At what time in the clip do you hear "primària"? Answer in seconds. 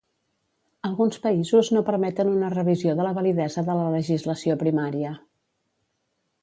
4.67-5.15